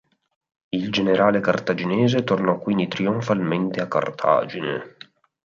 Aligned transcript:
Il 0.69 0.89
generale 0.91 1.39
cartaginese 1.41 2.23
tornò 2.23 2.57
quindi 2.57 2.87
trionfalmente 2.87 3.81
a 3.81 3.87
Cartagine. 3.87 4.95